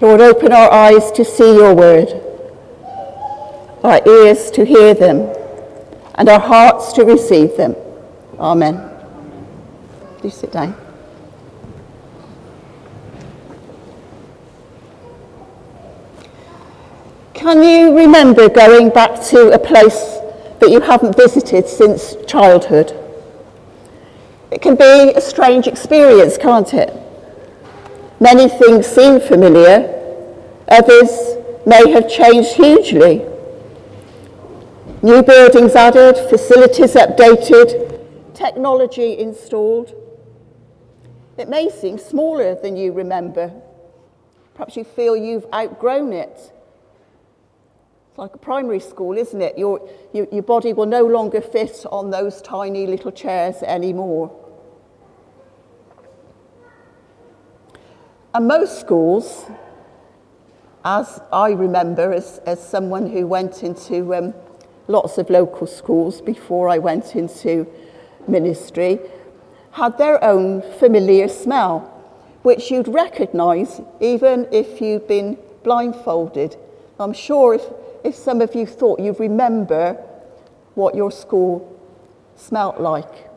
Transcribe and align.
Lord, 0.00 0.22
open 0.22 0.50
our 0.50 0.72
eyes 0.72 1.12
to 1.12 1.24
see 1.26 1.56
your 1.56 1.74
word, 1.74 2.08
our 3.84 4.00
ears 4.08 4.50
to 4.52 4.64
hear 4.64 4.94
them, 4.94 5.30
and 6.14 6.26
our 6.26 6.40
hearts 6.40 6.94
to 6.94 7.04
receive 7.04 7.54
them. 7.58 7.76
Amen. 8.38 8.80
Please 10.18 10.34
sit 10.34 10.52
down. 10.52 10.74
Can 17.34 17.62
you 17.62 17.94
remember 17.94 18.48
going 18.48 18.88
back 18.88 19.22
to 19.26 19.50
a 19.50 19.58
place 19.58 20.18
that 20.60 20.70
you 20.70 20.80
haven't 20.80 21.14
visited 21.14 21.68
since 21.68 22.16
childhood? 22.26 22.96
It 24.50 24.62
can 24.62 24.76
be 24.76 25.12
a 25.14 25.20
strange 25.20 25.66
experience, 25.66 26.38
can't 26.38 26.72
it? 26.72 27.09
Many 28.22 28.50
things 28.50 28.86
seem 28.86 29.18
familiar, 29.18 29.88
others 30.68 31.38
may 31.64 31.90
have 31.90 32.06
changed 32.06 32.52
hugely. 32.52 33.24
New 35.02 35.22
buildings 35.22 35.74
added, 35.74 36.16
facilities 36.28 36.94
updated, 36.94 37.98
technology 38.34 39.18
installed. 39.18 39.94
It 41.38 41.48
may 41.48 41.70
seem 41.70 41.96
smaller 41.96 42.54
than 42.54 42.76
you 42.76 42.92
remember. 42.92 43.50
Perhaps 44.52 44.76
you 44.76 44.84
feel 44.84 45.16
you've 45.16 45.46
outgrown 45.54 46.12
it. 46.12 46.52
It's 48.10 48.18
like 48.18 48.34
a 48.34 48.38
primary 48.38 48.80
school, 48.80 49.16
isn't 49.16 49.40
it? 49.40 49.56
Your, 49.56 49.88
your, 50.12 50.42
body 50.42 50.74
will 50.74 50.84
no 50.84 51.06
longer 51.06 51.40
fit 51.40 51.86
on 51.90 52.10
those 52.10 52.42
tiny 52.42 52.86
little 52.86 53.12
chairs 53.12 53.62
anymore. 53.62 54.30
And 58.32 58.46
most 58.46 58.78
schools, 58.78 59.46
as 60.84 61.20
I 61.32 61.50
remember, 61.50 62.12
as, 62.12 62.40
as 62.46 62.64
someone 62.64 63.10
who 63.10 63.26
went 63.26 63.64
into 63.64 64.14
um, 64.14 64.34
lots 64.86 65.18
of 65.18 65.30
local 65.30 65.66
schools 65.66 66.20
before 66.20 66.68
I 66.68 66.78
went 66.78 67.16
into 67.16 67.66
ministry, 68.28 69.00
had 69.72 69.98
their 69.98 70.22
own 70.22 70.62
familiar 70.78 71.26
smell, 71.26 71.80
which 72.42 72.70
you'd 72.70 72.86
recognise 72.86 73.80
even 74.00 74.46
if 74.52 74.80
you'd 74.80 75.08
been 75.08 75.36
blindfolded. 75.64 76.56
I'm 77.00 77.12
sure 77.12 77.54
if, 77.54 77.64
if 78.04 78.14
some 78.14 78.40
of 78.40 78.54
you 78.54 78.64
thought 78.64 79.00
you'd 79.00 79.18
remember 79.18 79.94
what 80.74 80.94
your 80.94 81.10
school 81.10 81.66
smelt 82.36 82.80
like. 82.80 83.28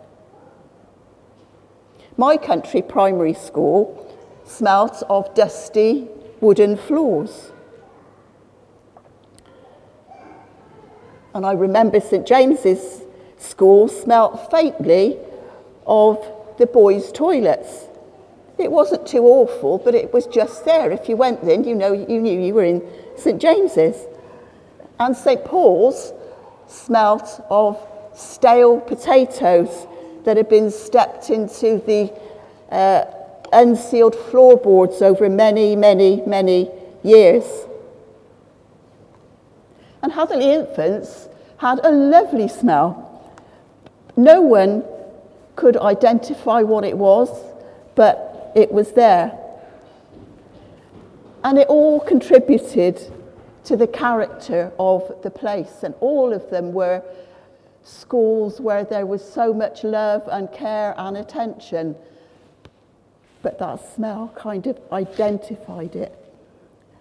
My 2.16 2.38
country 2.38 2.83
primary 2.83 3.33
school 3.33 4.00
smelt 4.45 5.03
of 5.09 5.33
dusty 5.36 6.08
wooden 6.41 6.77
floors. 6.77 7.52
And 11.33 11.45
I 11.45 11.53
remember 11.53 12.00
St 12.00 12.27
James's 12.27 13.02
school 13.38 13.88
smelt 13.88 14.52
faintly 14.52 15.17
of 15.88 16.25
the 16.58 16.67
boys' 16.67 17.11
toilets. 17.11 17.88
It 18.58 18.72
wasn't 18.72 19.08
too 19.08 19.25
awful, 19.25 19.80
but 19.80 19.95
it 19.95 20.13
was 20.13 20.27
just 20.27 20.63
there. 20.63 20.91
If 20.91 21.09
you 21.09 21.17
went 21.17 21.41
in, 21.41 21.63
you 21.63 21.73
know 21.73 21.91
you 21.91 22.22
knew 22.22 22.39
you 22.39 22.53
were 22.53 22.63
in 22.63 22.88
St 23.17 23.41
James's. 23.41 24.05
And 25.00 25.17
St 25.17 25.44
Paul's 25.44 26.13
smelt 26.67 27.44
of 27.50 27.80
stale 28.13 28.80
potatoes 28.80 29.88
that 30.23 30.38
had 30.38 30.50
been 30.50 30.69
stepped 30.69 31.30
into 31.30 31.80
the 31.80 32.13
uh, 32.72 33.05
unsealed 33.54 34.16
floorboards 34.16 35.02
over 35.02 35.30
many, 35.30 35.76
many, 35.76 36.22
many 36.26 36.70
years. 37.04 37.44
And 40.02 40.12
Hatherley 40.12 40.52
Infants 40.52 41.30
had 41.58 41.80
a 41.84 41.92
lovely 41.92 42.47
smell. 42.47 43.09
No 44.18 44.42
one 44.42 44.84
could 45.56 45.78
identify 45.78 46.62
what 46.62 46.84
it 46.84 46.97
was, 46.97 47.30
but 47.96 48.52
it 48.56 48.72
was 48.72 48.92
there. 48.94 49.38
And 51.44 51.58
it 51.58 51.68
all 51.68 52.00
contributed 52.00 53.00
to 53.66 53.78
the 53.78 53.88
character 53.88 54.72
of 54.78 55.22
the 55.24 55.30
place, 55.30 55.84
and 55.84 55.94
all 56.00 56.34
of 56.34 56.50
them 56.50 56.74
were 56.74 57.02
schools 57.84 58.59
where 58.59 58.84
there 58.84 59.06
was 59.06 59.24
so 59.24 59.53
much 59.53 59.84
love 59.84 60.28
and 60.31 60.52
care 60.52 60.94
and 60.97 61.18
attention 61.18 61.96
but 63.44 63.59
that 63.59 63.94
smell 63.94 64.34
kind 64.36 64.66
of 64.66 64.80
identified 64.92 65.96
it. 65.96 66.18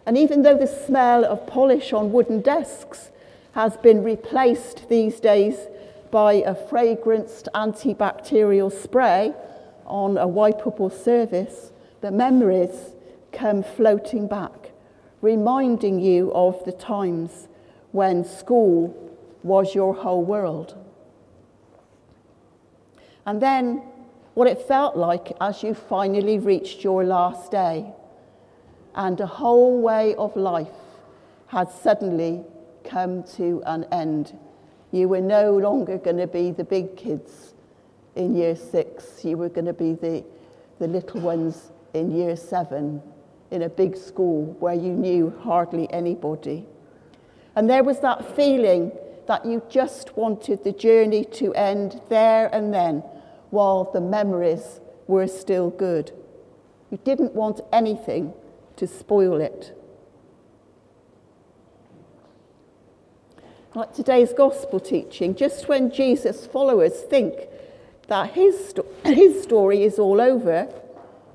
And 0.05 0.19
even 0.19 0.43
though 0.43 0.59
the 0.59 0.67
smell 0.67 1.25
of 1.25 1.47
polish 1.47 1.93
on 1.93 2.13
wooden 2.13 2.43
desks 2.43 3.11
has 3.53 3.77
been 3.77 4.03
replaced 4.03 4.89
these 4.89 5.21
days 5.21 5.69
by 6.11 6.35
a 6.35 6.55
fragranced 6.55 7.49
antibacterial 7.55 8.71
spray 8.71 9.33
on 9.87 10.19
a 10.19 10.27
wipeable 10.27 10.93
surface, 10.93 11.71
the 12.01 12.11
memories 12.11 12.95
come 13.31 13.63
floating 13.63 14.27
back, 14.27 14.73
reminding 15.21 16.01
you 16.01 16.33
of 16.35 16.63
the 16.65 16.73
times 16.73 17.47
when 17.93 18.25
school 18.25 18.95
was 19.45 19.75
your 19.75 19.95
whole 19.95 20.25
world. 20.25 20.77
And 23.25 23.41
then 23.41 23.83
what 24.34 24.48
it 24.48 24.62
felt 24.62 24.97
like 24.97 25.32
as 25.41 25.62
you 25.62 25.75
finally 25.75 26.38
reached 26.38 26.82
your 26.82 27.04
last 27.04 27.50
day, 27.50 27.93
and 28.94 29.20
a 29.20 29.26
whole 29.26 29.81
way 29.81 30.15
of 30.16 30.37
life 30.37 30.69
had 31.47 31.70
suddenly 31.70 32.43
come 32.84 33.22
to 33.22 33.62
an 33.66 33.84
end. 33.93 34.38
You 34.91 35.09
were 35.09 35.20
no 35.20 35.56
longer 35.56 35.98
going 35.98 36.19
to 36.19 36.26
be 36.26 36.50
the 36.50 36.65
big 36.65 36.97
kids 36.97 37.54
in 38.15 38.34
year 38.34 38.56
six, 38.56 39.25
you 39.25 39.37
were 39.37 39.48
going 39.48 39.65
to 39.65 39.72
be 39.72 39.94
the, 39.94 40.25
the 40.78 40.87
little 40.87 41.20
ones 41.20 41.70
in 41.94 42.10
year 42.10 42.37
seven 42.37 43.03
in 43.50 43.62
a 43.62 43.69
big 43.69 43.97
school 43.97 44.56
where 44.60 44.75
you 44.75 44.93
knew 44.93 45.32
hardly 45.43 45.91
anybody. 45.93 46.66
And 47.54 47.69
there 47.69 47.84
was 47.84 48.00
that 48.00 48.34
feeling 48.37 48.93
that 49.28 49.44
you 49.47 49.62
just 49.69 50.16
wanted 50.16 50.64
the 50.64 50.72
journey 50.72 51.25
to 51.25 51.54
end 51.54 52.00
there 52.09 52.49
and 52.54 52.72
then 52.72 53.03
while 53.53 53.85
the 53.93 54.01
memories 54.01 54.81
were 55.07 55.27
still 55.27 55.69
good. 55.69 56.11
You 56.91 56.99
didn't 57.05 57.35
want 57.35 57.61
anything 57.71 58.33
to 58.77 58.87
spoil 58.87 59.43
it. 59.43 59.77
Like 63.75 63.93
today's 63.93 64.33
gospel 64.33 64.81
teaching, 64.81 65.35
just 65.35 65.69
when 65.69 65.91
Jesus' 65.91 66.47
followers 66.47 67.03
think 67.03 67.35
that 68.09 68.33
his, 68.33 68.69
sto- 68.71 68.87
his 69.05 69.43
story 69.43 69.83
is 69.85 69.99
all 69.99 70.21
over, 70.21 70.67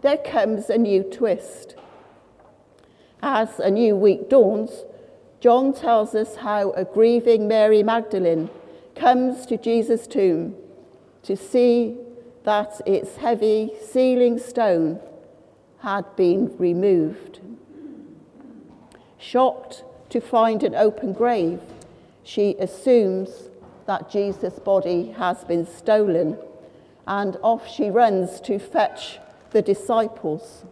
there 0.02 0.18
comes 0.18 0.72
a 0.72 0.78
new 0.80 1.04
twist. 1.04 1.76
As 3.22 3.60
a 3.60 3.70
new 3.70 3.96
week 3.96 4.28
dawns, 4.28 4.86
John 5.40 5.72
tells 5.72 6.16
us 6.16 6.38
how 6.38 6.72
a 6.72 6.84
grieving 6.84 7.48
Mary 7.48 7.84
Magdalene 7.84 8.50
comes 8.96 9.46
to 9.46 9.58
Jesus' 9.58 10.08
tomb 10.08 10.56
to 11.22 11.38
see 11.38 11.98
that 12.48 12.80
its 12.86 13.18
heavy 13.18 13.74
sealing 13.92 14.40
stone 14.40 14.98
had 15.80 16.16
been 16.16 16.58
removed. 16.58 17.42
Shocked 19.18 19.84
to 20.10 20.22
find 20.22 20.64
an 20.64 20.74
open 20.74 21.12
grave, 21.12 21.60
she 22.24 22.56
assumes 22.58 23.50
that 23.86 24.10
Jesus' 24.10 24.60
body 24.60 25.12
has 25.18 25.44
been 25.44 25.68
stolen, 25.68 26.38
and 27.06 27.36
off 27.44 27.68
she 27.68 27.90
runs 27.90 28.40
to 28.40 28.60
fetch 28.60 29.20
the 29.52 29.62
disciples. 29.62 30.64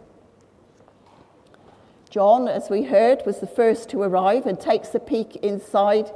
John, 2.08 2.48
as 2.48 2.70
we 2.70 2.84
heard, 2.84 3.22
was 3.26 3.40
the 3.40 3.46
first 3.46 3.90
to 3.90 4.00
arrive 4.00 4.46
and 4.46 4.58
takes 4.58 4.94
a 4.94 4.98
peek 4.98 5.36
inside, 5.36 6.10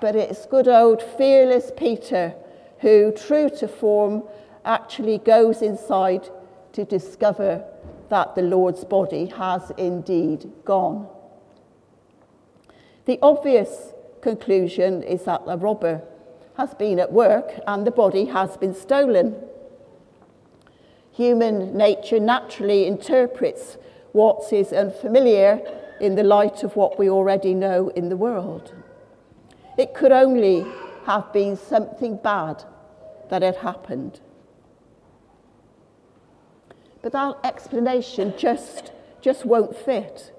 but 0.00 0.16
it's 0.16 0.46
good 0.46 0.66
old 0.66 1.00
fearless 1.00 1.70
Peter 1.76 2.34
who, 2.80 3.12
true 3.12 3.48
to 3.50 3.68
form, 3.68 4.24
actually 4.64 5.18
goes 5.18 5.62
inside 5.62 6.28
to 6.72 6.84
discover 6.84 7.64
that 8.08 8.34
the 8.34 8.42
Lord's 8.42 8.84
body 8.84 9.26
has 9.26 9.72
indeed 9.76 10.50
gone. 10.64 11.08
The 13.06 13.18
obvious 13.22 13.92
conclusion 14.20 15.02
is 15.02 15.24
that 15.24 15.46
the 15.46 15.56
robber 15.56 16.02
has 16.56 16.74
been 16.74 16.98
at 16.98 17.12
work 17.12 17.52
and 17.66 17.86
the 17.86 17.90
body 17.90 18.26
has 18.26 18.56
been 18.56 18.74
stolen. 18.74 19.36
Human 21.12 21.76
nature 21.76 22.20
naturally 22.20 22.86
interprets 22.86 23.78
what 24.12 24.52
is 24.52 24.72
unfamiliar 24.72 25.60
in 26.00 26.14
the 26.14 26.22
light 26.22 26.62
of 26.62 26.76
what 26.76 26.98
we 26.98 27.08
already 27.08 27.54
know 27.54 27.88
in 27.90 28.08
the 28.08 28.16
world. 28.16 28.74
It 29.78 29.94
could 29.94 30.12
only 30.12 30.66
have 31.06 31.32
been 31.32 31.56
something 31.56 32.16
bad 32.16 32.64
that 33.30 33.42
had 33.42 33.56
happened. 33.56 34.20
But 37.02 37.12
that 37.12 37.38
explanation 37.44 38.34
just, 38.36 38.92
just 39.20 39.44
won't 39.44 39.76
fit. 39.76 40.32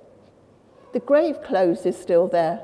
The 0.93 0.99
grave 0.99 1.41
clothes 1.41 1.85
is 1.85 1.97
still 1.97 2.27
there. 2.27 2.61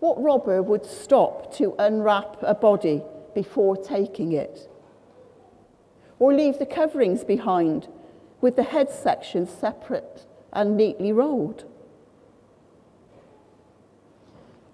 What 0.00 0.22
robber 0.22 0.62
would 0.62 0.84
stop 0.84 1.54
to 1.54 1.74
unwrap 1.78 2.36
a 2.42 2.54
body 2.54 3.02
before 3.34 3.76
taking 3.76 4.32
it? 4.32 4.68
Or 6.18 6.34
leave 6.34 6.58
the 6.58 6.66
coverings 6.66 7.24
behind 7.24 7.88
with 8.40 8.56
the 8.56 8.62
head 8.62 8.90
section 8.90 9.46
separate 9.46 10.26
and 10.52 10.76
neatly 10.76 11.12
rolled? 11.12 11.64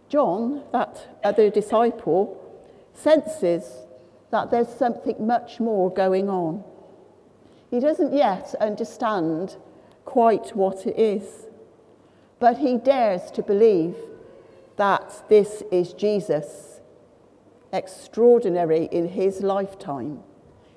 John, 0.09 0.65
that 0.73 1.19
other 1.25 1.49
disciple, 1.49 2.39
senses 2.93 3.87
that 4.31 4.51
there's 4.51 4.69
something 4.69 5.27
much 5.27 5.61
more 5.61 5.91
going 5.93 6.29
on. 6.29 6.65
He 7.73 7.81
doesn't 7.81 8.13
yet 8.13 8.55
understand 8.61 9.57
quite 10.05 10.55
what 10.55 10.87
it 10.87 10.99
is, 10.99 11.47
but 12.39 12.59
he 12.59 12.77
dares 12.77 13.31
to 13.31 13.43
believe 13.43 13.97
that 14.77 15.25
this 15.31 15.63
is 15.73 15.95
Jesus, 15.95 16.81
extraordinary 17.73 18.91
in 18.93 19.09
his 19.09 19.41
lifetime, 19.41 20.19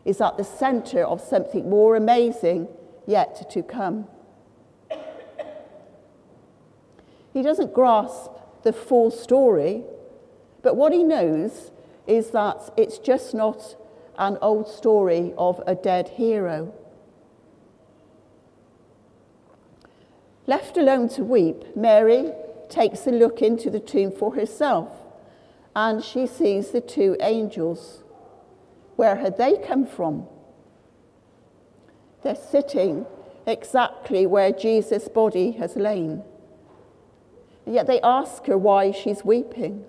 is 0.05 0.21
at 0.21 0.37
the 0.37 0.45
center 0.45 1.03
of 1.03 1.19
something 1.19 1.69
more 1.69 1.97
amazing 1.97 2.69
yet 3.05 3.51
to 3.51 3.61
come. 3.61 4.07
He 7.33 7.41
doesn't 7.41 7.73
grasp 7.73 8.31
the 8.63 8.71
full 8.71 9.11
story, 9.11 9.83
but 10.61 10.77
what 10.77 10.93
he 10.93 11.03
knows 11.03 11.71
is 12.07 12.29
that 12.29 12.71
it's 12.77 12.99
just 12.99 13.33
not 13.33 13.75
an 14.17 14.37
old 14.41 14.69
story 14.69 15.33
of 15.37 15.61
a 15.67 15.75
dead 15.75 16.07
hero. 16.07 16.73
Left 20.47 20.77
alone 20.77 21.09
to 21.09 21.23
weep, 21.23 21.75
Mary 21.75 22.31
takes 22.69 23.07
a 23.07 23.11
look 23.11 23.41
into 23.41 23.69
the 23.69 23.79
tomb 23.79 24.11
for 24.11 24.35
herself 24.35 24.89
and 25.75 26.03
she 26.03 26.27
sees 26.27 26.71
the 26.71 26.81
two 26.81 27.17
angels. 27.19 28.03
Where 28.95 29.17
had 29.17 29.37
they 29.37 29.57
come 29.57 29.85
from? 29.85 30.27
They're 32.23 32.35
sitting 32.35 33.05
exactly 33.45 34.25
where 34.25 34.51
Jesus' 34.51 35.07
body 35.07 35.51
has 35.53 35.75
lain. 35.75 36.23
And 37.65 37.75
yet 37.75 37.87
they 37.87 37.99
ask 38.01 38.45
her 38.45 38.57
why 38.57 38.91
she's 38.91 39.25
weeping. 39.25 39.83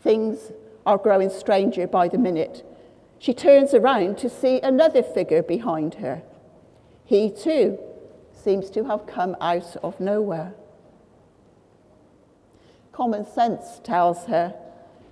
Things 0.00 0.52
are 0.84 0.98
growing 0.98 1.30
stranger 1.30 1.86
by 1.86 2.08
the 2.08 2.18
minute. 2.18 2.66
She 3.18 3.32
turns 3.32 3.72
around 3.72 4.18
to 4.18 4.28
see 4.28 4.60
another 4.60 5.02
figure 5.02 5.42
behind 5.42 5.94
her. 5.94 6.22
He 7.04 7.30
too 7.30 7.78
seems 8.42 8.70
to 8.70 8.84
have 8.84 9.06
come 9.06 9.36
out 9.40 9.76
of 9.82 9.98
nowhere. 10.00 10.54
Common 12.92 13.24
sense 13.24 13.80
tells 13.84 14.26
her 14.26 14.54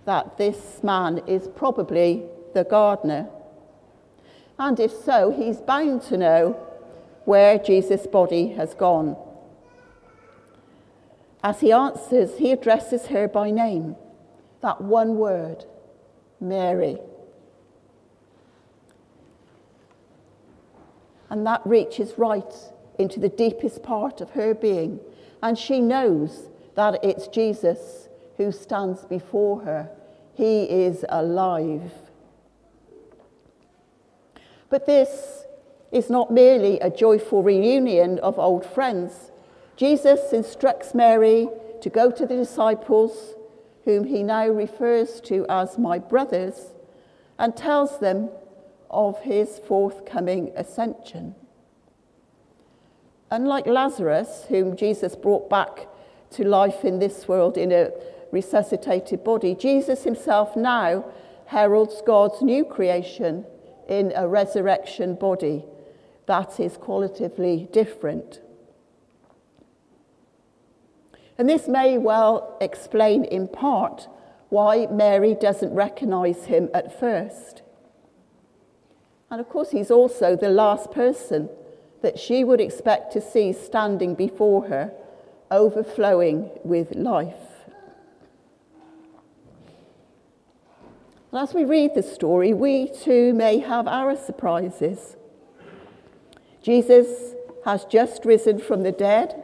that 0.04 0.36
this 0.36 0.82
man 0.82 1.18
is 1.26 1.48
probably 1.48 2.24
the 2.54 2.64
gardener. 2.64 3.28
And 4.58 4.78
if 4.78 4.92
so, 4.92 5.30
he's 5.30 5.58
bound 5.58 6.02
to 6.02 6.16
know 6.16 6.66
where 7.24 7.58
Jesus' 7.58 8.06
body 8.06 8.48
has 8.48 8.74
gone. 8.74 9.16
As 11.42 11.60
he 11.60 11.72
answers, 11.72 12.36
he 12.38 12.52
addresses 12.52 13.06
her 13.06 13.26
by 13.26 13.50
name, 13.50 13.96
that 14.60 14.80
one 14.80 15.16
word, 15.16 15.64
Mary. 16.38 16.98
And 21.30 21.46
that 21.46 21.62
reaches 21.64 22.18
right 22.18 22.52
into 23.00 23.18
the 23.18 23.30
deepest 23.30 23.82
part 23.82 24.20
of 24.20 24.30
her 24.30 24.54
being. 24.54 25.00
And 25.42 25.58
she 25.58 25.80
knows 25.80 26.50
that 26.74 27.02
it's 27.02 27.28
Jesus 27.28 28.08
who 28.36 28.52
stands 28.52 29.04
before 29.04 29.62
her. 29.62 29.90
He 30.34 30.64
is 30.64 31.04
alive. 31.08 31.92
But 34.68 34.86
this 34.86 35.44
is 35.90 36.08
not 36.10 36.30
merely 36.30 36.78
a 36.80 36.90
joyful 36.90 37.42
reunion 37.42 38.18
of 38.20 38.38
old 38.38 38.64
friends. 38.64 39.32
Jesus 39.76 40.32
instructs 40.32 40.94
Mary 40.94 41.48
to 41.80 41.90
go 41.90 42.10
to 42.10 42.26
the 42.26 42.36
disciples, 42.36 43.34
whom 43.84 44.04
he 44.04 44.22
now 44.22 44.46
refers 44.46 45.20
to 45.22 45.46
as 45.48 45.78
my 45.78 45.98
brothers, 45.98 46.74
and 47.38 47.56
tells 47.56 47.98
them 47.98 48.28
of 48.90 49.20
his 49.22 49.58
forthcoming 49.66 50.52
ascension. 50.54 51.34
Unlike 53.30 53.66
Lazarus, 53.66 54.46
whom 54.48 54.76
Jesus 54.76 55.14
brought 55.14 55.48
back 55.48 55.86
to 56.30 56.46
life 56.46 56.84
in 56.84 56.98
this 56.98 57.28
world 57.28 57.56
in 57.56 57.70
a 57.70 57.90
resuscitated 58.32 59.22
body, 59.22 59.54
Jesus 59.54 60.04
himself 60.04 60.56
now 60.56 61.04
heralds 61.46 62.02
God's 62.04 62.42
new 62.42 62.64
creation 62.64 63.44
in 63.88 64.12
a 64.14 64.26
resurrection 64.26 65.14
body 65.14 65.64
that 66.26 66.58
is 66.60 66.76
qualitatively 66.76 67.68
different. 67.72 68.40
And 71.38 71.48
this 71.48 71.66
may 71.66 71.98
well 71.98 72.56
explain 72.60 73.24
in 73.24 73.48
part 73.48 74.08
why 74.48 74.86
Mary 74.90 75.34
doesn't 75.34 75.72
recognize 75.72 76.44
him 76.44 76.68
at 76.74 76.98
first. 76.98 77.62
And 79.30 79.40
of 79.40 79.48
course, 79.48 79.70
he's 79.70 79.90
also 79.90 80.36
the 80.36 80.50
last 80.50 80.90
person 80.90 81.48
that 82.02 82.18
she 82.18 82.44
would 82.44 82.60
expect 82.60 83.12
to 83.12 83.20
see 83.20 83.52
standing 83.52 84.14
before 84.14 84.68
her, 84.68 84.92
overflowing 85.50 86.50
with 86.64 86.94
life. 86.94 87.34
as 91.32 91.54
we 91.54 91.64
read 91.64 91.94
the 91.94 92.02
story, 92.02 92.52
we 92.52 92.88
too 92.88 93.32
may 93.32 93.58
have 93.58 93.86
our 93.86 94.16
surprises. 94.16 95.16
Jesus 96.60 97.34
has 97.64 97.84
just 97.84 98.24
risen 98.24 98.58
from 98.58 98.82
the 98.82 98.92
dead, 98.92 99.42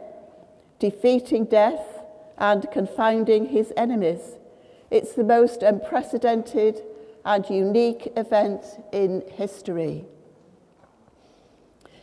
defeating 0.79 1.45
death 1.45 2.03
and 2.37 2.69
confounding 2.71 3.47
his 3.47 3.71
enemies. 3.77 4.35
It's 4.91 5.13
the 5.13 5.23
most 5.23 5.63
unprecedented 5.63 6.83
and 7.25 7.49
unique 7.49 8.11
event 8.15 8.63
in 8.91 9.23
history. 9.31 10.05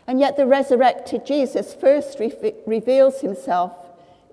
And 0.06 0.20
yet, 0.20 0.36
the 0.36 0.46
resurrected 0.46 1.24
Jesus 1.24 1.74
first 1.74 2.18
re- 2.20 2.54
reveals 2.66 3.20
himself 3.20 3.72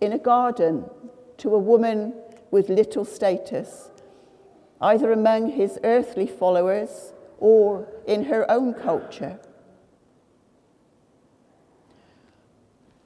in 0.01 0.11
a 0.11 0.17
garden 0.17 0.89
to 1.37 1.55
a 1.55 1.59
woman 1.59 2.13
with 2.49 2.69
little 2.69 3.05
status, 3.05 3.89
either 4.81 5.11
among 5.11 5.51
his 5.51 5.79
earthly 5.83 6.27
followers 6.27 7.13
or 7.39 7.87
in 8.05 8.25
her 8.25 8.49
own 8.51 8.73
culture. 8.73 9.39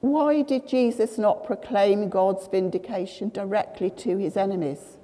Why 0.00 0.42
did 0.42 0.68
Jesus 0.68 1.18
not 1.18 1.44
proclaim 1.44 2.08
God's 2.08 2.46
vindication 2.46 3.30
directly 3.30 3.90
to 3.90 4.16
his 4.18 4.36
enemies 4.36 4.98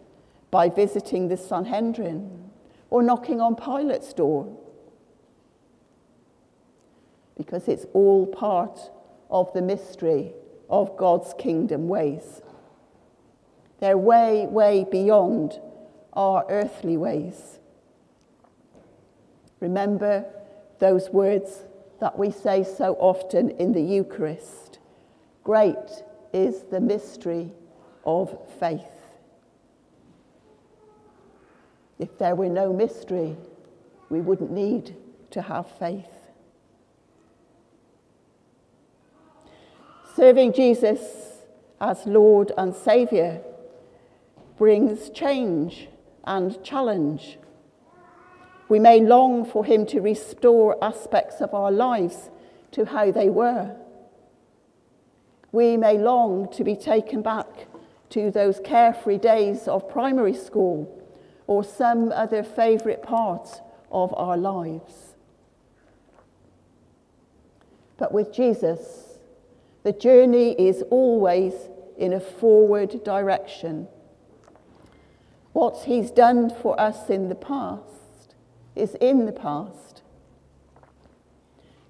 by 0.51 0.69
visiting 0.69 1.29
the 1.29 1.37
Sanhedrin 1.37 2.51
or 2.91 3.03
knocking 3.03 3.41
on 3.41 3.57
Pilate's 3.57 4.13
door? 4.13 4.57
Because 7.43 7.67
it's 7.67 7.87
all 7.93 8.25
part 8.25 8.79
of 9.29 9.53
the 9.53 9.61
mystery 9.61 10.33
of 10.71 10.97
God's 10.97 11.35
kingdom 11.37 11.89
ways. 11.89 12.41
They're 13.81 13.99
way, 13.99 14.47
way 14.47 14.87
beyond 14.89 15.59
our 16.13 16.47
earthly 16.49 16.97
ways. 16.97 17.59
Remember 19.59 20.25
those 20.79 21.11
words 21.11 21.65
that 22.01 22.17
we 22.17 22.31
say 22.31 22.63
so 22.63 22.95
often 23.01 23.51
in 23.51 23.73
the 23.73 23.83
Eucharist 23.83 24.79
Great 25.43 26.05
is 26.33 26.63
the 26.71 26.81
mystery 26.81 27.51
of 28.07 28.39
faith. 28.61 28.87
If 31.99 32.17
there 32.19 32.37
were 32.37 32.49
no 32.49 32.73
mystery, 32.73 33.37
we 34.09 34.21
wouldn't 34.21 34.53
need 34.53 34.95
to 35.33 35.43
have 35.43 35.69
faith. 35.81 36.22
Serving 40.23 40.53
Jesus 40.53 41.01
as 41.81 42.07
Lord 42.07 42.53
and 42.57 42.73
Saviour 42.73 43.41
brings 44.57 45.11
change 45.11 45.89
and 46.23 46.63
challenge. 46.63 47.39
We 48.69 48.79
may 48.79 49.01
long 49.01 49.45
for 49.45 49.65
Him 49.65 49.85
to 49.87 50.01
restore 50.01 50.79
aspects 50.81 51.41
of 51.41 51.53
our 51.55 51.73
lives 51.73 52.31
to 52.71 52.85
how 52.85 53.11
they 53.11 53.31
were. 53.31 53.75
We 55.51 55.77
may 55.77 55.99
long 55.99 56.49
to 56.53 56.63
be 56.63 56.77
taken 56.77 57.23
back 57.23 57.67
to 58.11 58.31
those 58.31 58.61
carefree 58.63 59.19
days 59.19 59.67
of 59.67 59.91
primary 59.91 60.35
school 60.35 61.05
or 61.49 61.65
some 61.65 62.13
other 62.13 62.45
favourite 62.45 63.03
part 63.03 63.61
of 63.91 64.15
our 64.15 64.37
lives. 64.37 65.17
But 67.97 68.13
with 68.13 68.33
Jesus, 68.33 69.12
The 69.83 69.93
journey 69.93 70.53
is 70.53 70.83
always 70.91 71.55
in 71.97 72.13
a 72.13 72.21
forward 72.21 73.03
direction. 73.05 73.89
What 75.53 75.85
he's 75.85 76.11
done 76.11 76.51
for 76.51 76.81
us 76.81 77.11
in 77.11 77.29
the 77.29 77.35
past 77.35 78.35
is 78.75 78.95
in 78.97 79.27
the 79.27 79.33
past. 79.33 80.03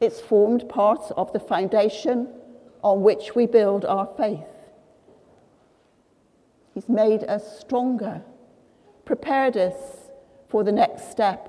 It's 0.01 0.21
formed 0.21 0.69
part 0.69 1.13
of 1.17 1.33
the 1.33 1.39
foundation 1.39 2.29
on 2.83 3.03
which 3.03 3.35
we 3.35 3.47
build 3.47 3.85
our 3.85 4.09
faith. 4.17 4.41
He's 6.75 6.89
made 6.89 7.23
us 7.25 7.61
stronger, 7.61 8.23
prepared 9.05 9.57
us 9.57 9.75
for 10.49 10.65
the 10.65 10.73
next 10.73 11.11
step 11.11 11.49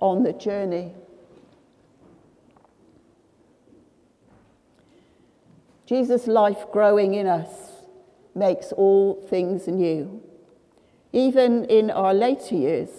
on 0.00 0.22
the 0.22 0.32
journey. 0.32 0.94
Jesus' 5.88 6.26
life 6.26 6.66
growing 6.70 7.14
in 7.14 7.26
us 7.26 7.48
makes 8.34 8.72
all 8.72 9.14
things 9.30 9.66
new. 9.66 10.22
Even 11.14 11.64
in 11.64 11.90
our 11.90 12.12
later 12.12 12.54
years, 12.54 12.90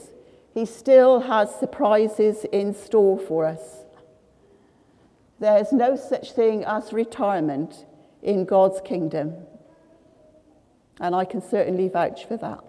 he 0.55 0.65
still 0.65 1.19
has 1.19 1.53
surprises 1.53 2.46
in 2.51 2.74
store 2.74 3.19
for 3.19 3.46
us. 3.46 3.84
There's 5.39 5.72
no 5.72 5.96
such 5.96 6.31
thing 6.31 6.63
as 6.65 6.91
retirement 6.91 7.86
in 8.24 8.46
God's 8.46 8.81
kingdom. 8.81 9.36
And 11.00 11.13
I 11.13 11.25
can 11.25 11.43
certainly 11.43 11.89
vouch 11.89 12.25
for 12.25 12.38
that. 12.38 12.63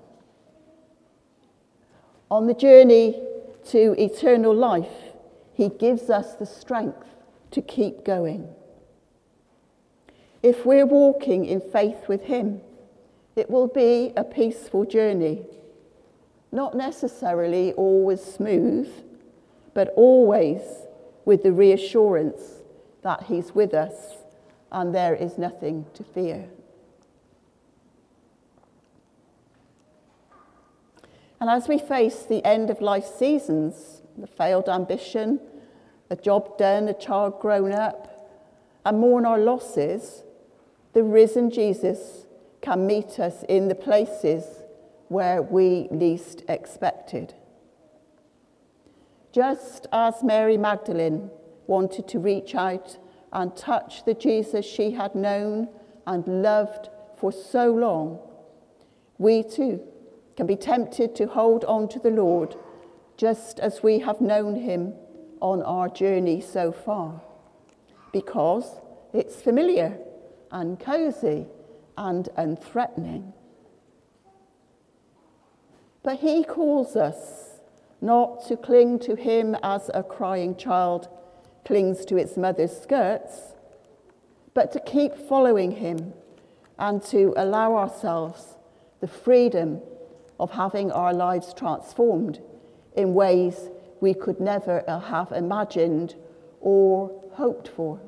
On 2.30 2.46
the 2.46 2.52
journey 2.52 3.18
to 3.70 3.94
eternal 3.98 4.54
life, 4.54 5.14
he 5.54 5.70
gives 5.70 6.10
us 6.10 6.34
the 6.34 6.44
strength 6.44 7.06
to 7.52 7.62
keep 7.62 8.04
going. 8.04 8.54
If 10.42 10.64
we're 10.64 10.86
walking 10.86 11.44
in 11.44 11.60
faith 11.60 12.08
with 12.08 12.24
him, 12.24 12.62
it 13.36 13.50
will 13.50 13.68
be 13.68 14.12
a 14.16 14.24
peaceful 14.24 14.84
journey. 14.84 15.44
Not 16.50 16.74
necessarily 16.74 17.72
always 17.74 18.22
smooth, 18.22 18.88
but 19.74 19.92
always 19.96 20.62
with 21.24 21.42
the 21.42 21.52
reassurance 21.52 22.62
that 23.02 23.24
he's 23.24 23.54
with 23.54 23.74
us 23.74 24.16
and 24.72 24.94
there 24.94 25.14
is 25.14 25.36
nothing 25.38 25.86
to 25.94 26.04
fear. 26.04 26.48
And 31.40 31.48
as 31.48 31.68
we 31.68 31.78
face 31.78 32.22
the 32.22 32.44
end 32.44 32.68
of 32.70 32.80
life 32.80 33.06
seasons, 33.06 34.02
the 34.16 34.26
failed 34.26 34.68
ambition, 34.68 35.40
a 36.10 36.16
job 36.16 36.58
done, 36.58 36.88
a 36.88 36.94
child 36.94 37.40
grown 37.40 37.72
up, 37.72 38.30
and 38.84 38.98
mourn 38.98 39.24
our 39.24 39.38
losses, 39.38 40.22
the 40.92 41.02
risen 41.02 41.50
Jesus 41.50 42.26
can 42.60 42.86
meet 42.86 43.18
us 43.18 43.44
in 43.48 43.68
the 43.68 43.74
places 43.74 44.44
where 45.08 45.42
we 45.42 45.88
least 45.90 46.42
expected. 46.48 47.34
Just 49.32 49.86
as 49.92 50.22
Mary 50.22 50.56
Magdalene 50.56 51.30
wanted 51.66 52.08
to 52.08 52.18
reach 52.18 52.54
out 52.54 52.98
and 53.32 53.56
touch 53.56 54.04
the 54.04 54.14
Jesus 54.14 54.66
she 54.66 54.90
had 54.90 55.14
known 55.14 55.68
and 56.06 56.26
loved 56.42 56.88
for 57.16 57.32
so 57.32 57.72
long, 57.72 58.18
we 59.18 59.42
too 59.42 59.80
can 60.36 60.46
be 60.46 60.56
tempted 60.56 61.14
to 61.14 61.26
hold 61.26 61.64
on 61.66 61.88
to 61.88 61.98
the 61.98 62.10
Lord 62.10 62.56
just 63.16 63.60
as 63.60 63.82
we 63.82 63.98
have 64.00 64.20
known 64.20 64.56
him 64.56 64.94
on 65.40 65.62
our 65.62 65.88
journey 65.88 66.40
so 66.40 66.72
far, 66.72 67.20
because 68.12 68.80
it's 69.12 69.40
familiar 69.42 69.98
and 70.50 70.78
cozy 70.78 71.46
and 71.96 72.28
unthreatening. 72.36 73.32
But 76.02 76.20
he 76.20 76.44
calls 76.44 76.96
us 76.96 77.60
not 78.00 78.46
to 78.48 78.56
cling 78.56 78.98
to 79.00 79.14
him 79.14 79.56
as 79.62 79.90
a 79.92 80.02
crying 80.02 80.56
child 80.56 81.08
clings 81.64 82.04
to 82.06 82.16
its 82.16 82.36
mother's 82.36 82.76
skirts, 82.80 83.54
but 84.54 84.72
to 84.72 84.80
keep 84.80 85.14
following 85.14 85.72
him 85.72 86.14
and 86.78 87.02
to 87.04 87.34
allow 87.36 87.76
ourselves 87.76 88.56
the 89.00 89.06
freedom 89.06 89.80
of 90.38 90.52
having 90.52 90.90
our 90.90 91.12
lives 91.12 91.52
transformed 91.52 92.40
in 92.96 93.14
ways 93.14 93.68
we 94.00 94.14
could 94.14 94.40
never 94.40 94.82
have 94.88 95.30
imagined 95.32 96.14
or 96.60 97.22
hoped 97.34 97.68
for. 97.68 98.00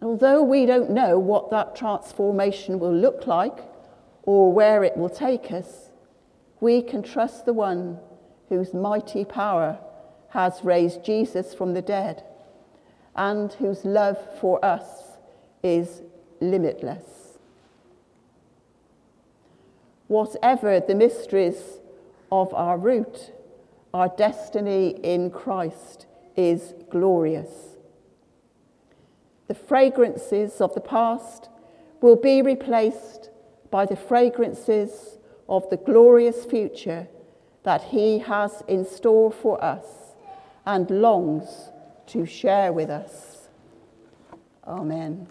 Although 0.00 0.42
we 0.42 0.64
don't 0.64 0.90
know 0.90 1.18
what 1.18 1.50
that 1.50 1.74
transformation 1.74 2.78
will 2.78 2.94
look 2.94 3.26
like 3.26 3.58
or 4.22 4.52
where 4.52 4.84
it 4.84 4.96
will 4.96 5.08
take 5.08 5.50
us, 5.50 5.90
we 6.60 6.82
can 6.82 7.02
trust 7.02 7.44
the 7.44 7.52
one 7.52 7.98
whose 8.48 8.72
mighty 8.72 9.24
power 9.24 9.78
has 10.30 10.60
raised 10.62 11.04
Jesus 11.04 11.54
from 11.54 11.74
the 11.74 11.82
dead 11.82 12.22
and 13.16 13.52
whose 13.54 13.84
love 13.84 14.18
for 14.40 14.64
us 14.64 15.18
is 15.62 16.02
limitless. 16.40 17.38
Whatever 20.06 20.80
the 20.80 20.94
mysteries 20.94 21.80
of 22.30 22.54
our 22.54 22.78
route, 22.78 23.32
our 23.92 24.08
destiny 24.08 24.90
in 25.02 25.30
Christ 25.30 26.06
is 26.36 26.74
glorious. 26.88 27.77
The 29.48 29.54
fragrances 29.54 30.60
of 30.60 30.74
the 30.74 30.80
past 30.80 31.48
will 32.00 32.16
be 32.16 32.42
replaced 32.42 33.30
by 33.70 33.86
the 33.86 33.96
fragrances 33.96 35.18
of 35.48 35.68
the 35.70 35.76
glorious 35.76 36.44
future 36.44 37.08
that 37.64 37.82
He 37.84 38.18
has 38.20 38.62
in 38.68 38.84
store 38.84 39.32
for 39.32 39.62
us 39.62 40.14
and 40.64 40.90
longs 40.90 41.70
to 42.08 42.24
share 42.26 42.72
with 42.72 42.90
us. 42.90 43.48
Amen. 44.66 45.28